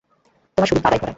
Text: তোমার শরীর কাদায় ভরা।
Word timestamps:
তোমার 0.57 0.67
শরীর 0.69 0.83
কাদায় 0.83 0.99
ভরা। 0.99 1.09